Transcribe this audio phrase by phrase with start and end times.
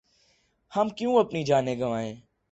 [0.71, 2.15] ہم کیوں اپنی جانیں گنوائیں۔